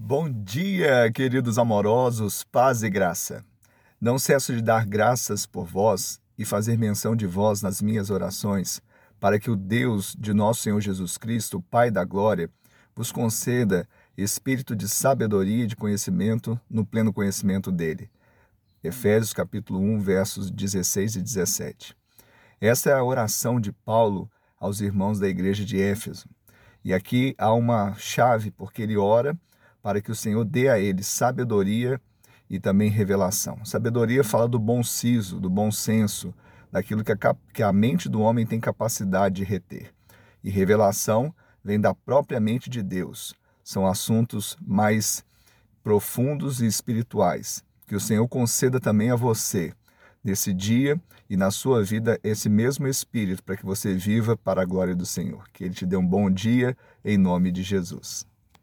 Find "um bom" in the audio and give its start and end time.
55.96-56.30